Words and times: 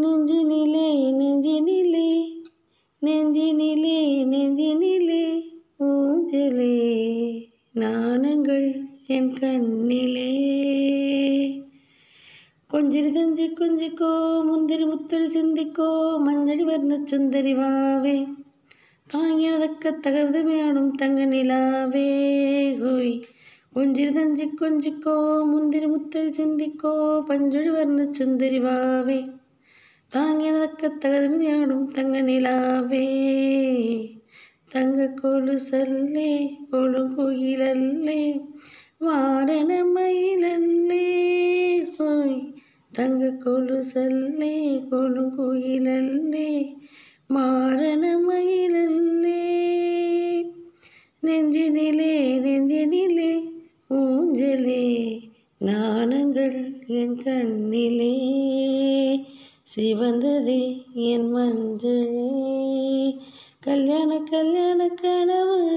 நெஞ்சினிலே 0.00 0.88
நெஞ்சினிலே 1.12 2.08
நெஞ்சினிலே 3.02 4.24
நெஞ்சினிலே 4.24 5.22
ஊஞ்சலே 5.80 6.74
நாணங்கள் 7.74 8.66
என் 9.06 9.38
கண்ணிலே. 9.38 10.32
கொஞ்சிரி 12.72 13.12
தஞ்சி 13.12 13.46
குஞ்சிக்கோ 13.48 14.42
முந்திரி 14.44 14.84
முத்தடி 14.84 15.24
சிந்திக்கோ 15.24 16.18
மஞ்சள் 16.18 16.64
வர்ண 16.64 17.00
சுந்தரி 17.04 17.54
வாவே. 17.54 18.26
தாங்கினதக்க 19.14 20.00
தகவது 20.00 20.44
மேடும் 20.44 20.94
தங்க 20.94 21.24
நிலாவே. 21.24 22.10
ஹோய் 22.82 23.22
கொஞ்சிரி 23.74 24.12
தஞ்சி 24.12 24.44
கொஞ்சிக்கோ 24.60 25.16
முந்திரி 25.46 25.86
முத்தடி 25.86 26.28
சிந்திக்கோ 26.28 27.24
பஞ்சொழி 27.24 27.70
வர்ண 27.70 28.12
சுந்தரி 28.12 28.58
வாவே. 28.58 29.24
தாங்கினதக்க 30.12 30.90
தகவதுமையாடும் 31.00 31.88
தங்க 31.88 32.20
நிலாவே. 32.20 33.06
தங்க 34.68 35.14
கொழு 35.22 35.58
சல்லே 35.70 36.56
கொழு 36.70 37.06
கொழுங்குயிலல்லே 37.06 38.40
வாரண 38.98 39.84
மயிலல்லே. 39.94 41.08
ஹோய் 41.98 42.54
தங்க 42.92 43.38
கொழு 43.44 43.82
சல்லே 43.94 44.82
கொழு 44.90 45.30
கொழுங்குயிலல்லே 45.38 46.74
மாரண 47.34 48.18
மயிலல்லே. 48.28 49.44
நெஞ்சினிலே 51.22 52.38
நெஞ்சினிலே 52.38 53.52
ஊஞ்சலே 53.90 55.18
நாணங்கள் 55.58 56.86
என் 56.86 57.22
கண்ணிலே. 57.22 58.55
சிவந்ததே 59.74 60.84
என் 60.94 61.34
மஞ்சளே. 61.34 63.18
கல்யாண 63.60 64.18
கல்யாண 64.30 64.88
கனவு 64.88 65.70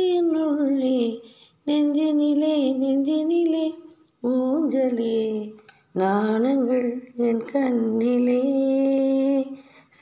என்னுள்ளே 0.00 1.20
நெஞ்சினிலே 1.66 2.72
நெஞ்சினிலே 2.72 3.74
ஊஞ்சலே. 4.22 5.52
நாணங்கள் 5.94 7.00
என் 7.16 7.44
கண்ணிலே. 7.44 8.42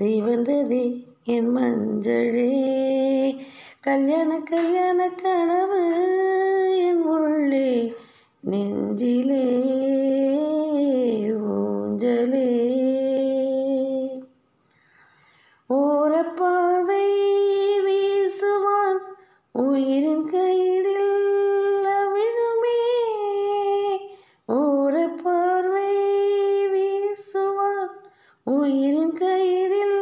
சிவந்ததே 0.00 1.04
என் 1.24 1.56
மஞ்சளே. 1.56 3.36
கல்யாண 3.80 4.40
கல்யாண 4.40 5.08
கனவு 5.08 6.02
என் 6.78 7.02
உள்ளே. 7.02 7.94
நெஞ்சிலே 8.40 9.33
ஓரப்பார்வை 16.14 17.06
வீசுவான். 17.86 18.98
உயிரின் 19.52 20.26
கையிலில் 20.30 21.14
விழுமே 22.12 22.82
ஓரப்பார்வை 24.58 25.90
வீசுவான். 26.74 27.90
உயிரின் 28.44 29.16
கயிறில் 29.22 29.98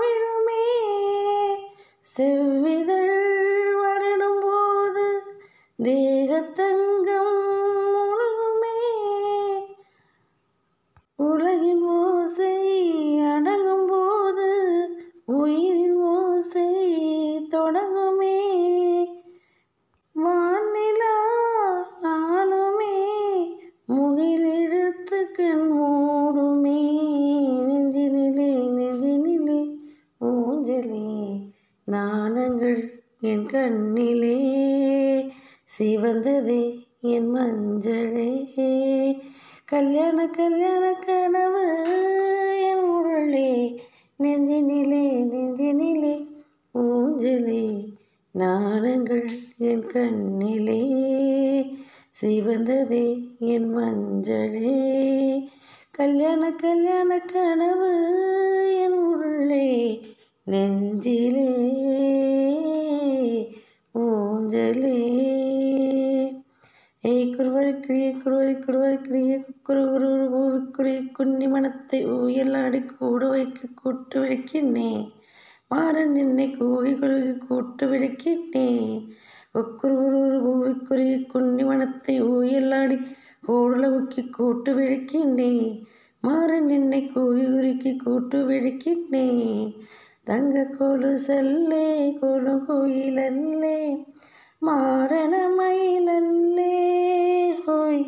விழுமே 0.00 0.64
செவ்விதழ் 2.14 3.20
வருடும் 3.82 4.40
போது 4.40 5.06
தேகத்தங்கம் 5.82 7.36
உலகின் 11.28 11.84
கண்ணிலே 33.58 34.36
சிவந்ததே 35.78 36.86
என் 37.00 37.34
மஞ்சளே. 37.34 38.46
கல்யாண 39.64 40.26
கல்யாண 40.26 40.92
கனவு 40.92 41.86
என் 42.60 42.88
உள்ளே 42.88 43.82
நெஞ்சினிலே 44.18 45.24
நெஞ்சினிலே 45.24 46.26
ஊஞ்சலே. 46.74 47.84
நாணங்கள் 48.30 49.28
என் 49.58 49.86
கண்ணிலே 49.86 50.82
சிவந்ததே 52.22 53.36
என் 53.38 53.76
மஞ்சளே. 53.76 55.48
கல்யாண 55.90 56.50
கல்யாண 56.50 57.18
கனவு 57.18 57.92
என் 58.82 58.98
உள்ளே 58.98 60.00
நெஞ்சிலே 60.44 61.56
ஊஞ்சலே 64.48 64.98
ஏய் 67.04 67.32
குருவருக்குரிய 67.32 68.06
கிளிய 68.12 68.12
குருவரி 68.20 68.54
குருவரி 68.62 69.32
குரு 69.66 69.82
குரு 69.90 70.08
கூவிக்குறி 70.32 70.94
குன்னி 71.16 71.46
மனத்தை 71.54 71.98
ஊயலாடி 72.14 72.80
கூடு 72.92 73.26
வைக்க 73.32 73.68
கூட்டு 73.80 74.16
விளக்கினே 74.22 74.88
மாறன் 75.72 76.14
நின்னை 76.16 76.46
கூவி 76.54 76.92
குருவி 77.02 77.34
கூட்டு 77.46 77.86
விளக்கினே 77.92 78.66
ஒக்குரு 79.54 79.94
குரு 80.00 80.40
கூவிக்குறி 80.46 81.08
குன்னி 81.34 81.66
மனத்தை 81.70 82.16
ஊயலாடி 82.32 82.98
கூடல 83.48 83.92
உக்கி 83.98 84.24
கூட்டு 84.38 84.72
விளக்கினே 84.80 85.52
மாறன் 86.22 86.68
நின்னை 86.72 87.02
கூவி 87.14 87.44
குறுக்கி 87.54 87.92
கூட்டு 88.04 88.40
விளக்கினே 88.50 89.28
தங்க 90.30 90.64
கோலு 90.76 91.10
செல்லே 91.26 91.86
கோலு 92.20 92.54
கோயிலல்லே. 92.66 93.78
மாரண 94.62 95.34
மயிலல்லே 95.56 96.72
ஹோய் 97.66 98.04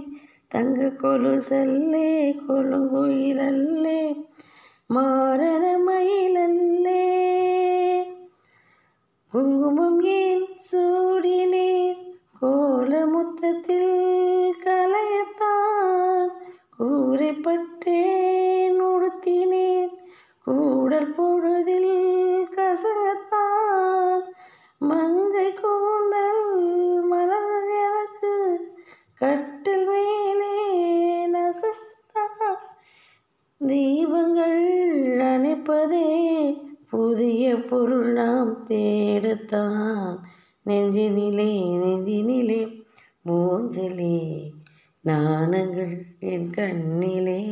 தங்க 0.49 0.93
கொலுசல்லே 1.03 2.35
கொழுங்குயிலல்லே. 2.49 4.01
மாரண 4.95 5.65
மயிலல்லே 5.87 7.03
குங்குமம் 9.33 10.03
ஏன் 10.03 10.47
சூடினேன் 10.71 11.97
கோலமுத்தத்தில் 12.41 13.93
கலையத்தான் 14.65 16.31
கூரைப்பட்டேன் 16.79 18.81
உடுத்தினேன் 18.89 19.91
கூடல் 20.45 21.15
பொழுதில் 21.15 21.80
இருப்பதே 35.61 36.55
புதிய 36.91 37.57
பொருள் 37.57 38.13
நாம் 38.13 38.65
தேடத்தான். 38.67 40.19
நெஞ்சினிலே 40.67 41.77
நெஞ்சினிலே 41.77 42.83
மூஞ்சிலே 43.27 44.51
நாணங்கள் 45.05 46.03
என் 46.19 46.51
கண்ணிலே. 46.51 47.43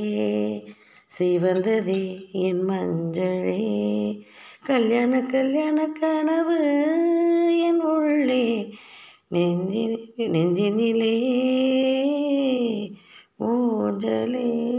சிவந்ததே 1.18 2.32
என் 2.32 2.68
மஞ்சளே 2.68 4.20
கல்யாண 4.64 5.20
கல்யாண 5.20 5.88
கனவு 6.00 6.60
என் 7.60 7.80
உள்ளே. 7.80 8.74
நெஞ்சினிலே 9.30 10.14
நெஞ்சினிலே 10.16 11.16
ஊஞ்சலே 13.38 14.77